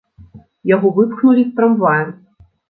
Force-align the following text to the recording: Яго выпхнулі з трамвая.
Яго 0.75 0.91
выпхнулі 0.95 1.45
з 1.51 1.53
трамвая. 1.61 2.01